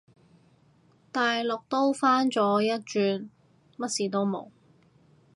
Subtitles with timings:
[1.11, 3.29] 大陸都返咗一轉，
[3.77, 4.49] 乜事都冇